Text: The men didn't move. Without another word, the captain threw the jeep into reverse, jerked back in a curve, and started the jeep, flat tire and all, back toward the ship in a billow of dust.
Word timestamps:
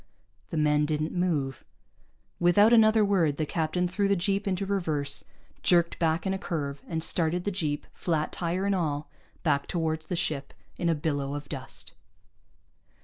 The 0.49 0.57
men 0.57 0.87
didn't 0.87 1.11
move. 1.13 1.63
Without 2.39 2.73
another 2.73 3.05
word, 3.05 3.37
the 3.37 3.45
captain 3.45 3.87
threw 3.87 4.07
the 4.07 4.15
jeep 4.15 4.47
into 4.47 4.65
reverse, 4.65 5.23
jerked 5.61 5.99
back 5.99 6.25
in 6.25 6.33
a 6.33 6.39
curve, 6.39 6.81
and 6.87 7.03
started 7.03 7.43
the 7.43 7.51
jeep, 7.51 7.85
flat 7.93 8.31
tire 8.31 8.65
and 8.65 8.73
all, 8.73 9.11
back 9.43 9.67
toward 9.67 10.01
the 10.01 10.15
ship 10.15 10.55
in 10.79 10.89
a 10.89 10.95
billow 10.95 11.35
of 11.35 11.47
dust. 11.49 11.93